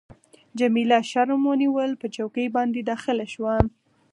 [0.59, 3.55] جميله شرم ونیول، پر چوکۍ باندي داخله شوه.